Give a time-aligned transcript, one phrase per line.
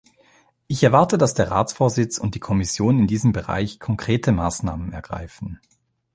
[0.65, 5.59] Ich erwarte, dass der Ratsvorsitz und die Kommission in diesem Bereich konkrekte Maßnahmen ergreifen.